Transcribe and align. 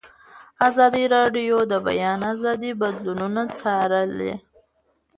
ازادي 0.67 1.03
راډیو 1.15 1.57
د 1.65 1.67
د 1.71 1.73
بیان 1.87 2.19
آزادي 2.33 2.71
بدلونونه 2.81 3.41
څارلي. 3.59 4.33